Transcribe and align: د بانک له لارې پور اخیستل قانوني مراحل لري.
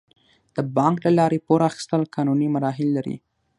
د 0.55 0.57
بانک 0.75 0.97
له 1.05 1.11
لارې 1.19 1.43
پور 1.45 1.61
اخیستل 1.69 2.01
قانوني 2.15 2.47
مراحل 2.55 2.89
لري. 2.97 3.15